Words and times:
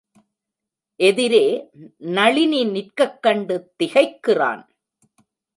எதிரே 0.99 1.43
நளினி 1.97 2.61
நிற்கக்கண்டு 2.65 3.57
திகைக்கிறான். 3.83 4.63